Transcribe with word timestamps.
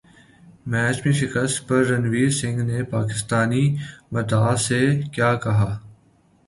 match 0.69 0.97
میں 1.03 1.13
شکست 1.21 1.57
پر 1.67 1.79
رنویر 1.89 2.29
سنگھ 2.39 2.63
نے 2.69 2.79
پاکستانی 2.95 3.65
مداح 4.13 4.55
سے 4.67 4.81
کیا 5.13 5.31
کہا 5.43 5.71